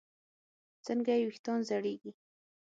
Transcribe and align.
څنګه 0.85 1.11
چې 1.17 1.25
ویښتان 1.27 1.59
زړېږي 1.69 2.11